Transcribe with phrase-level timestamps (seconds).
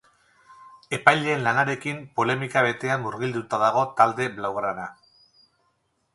[0.97, 4.91] Epaileen lanarekin polemika betean murgilduta dago talde blaugrana.